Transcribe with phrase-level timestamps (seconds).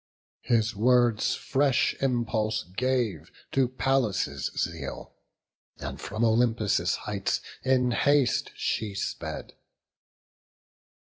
[0.41, 5.13] His words fresh impulse gave to Pallas' zeal,
[5.77, 9.53] And from Olympus' heights in haste she sped.